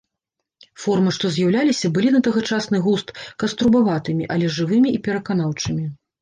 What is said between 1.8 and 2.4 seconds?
былі, на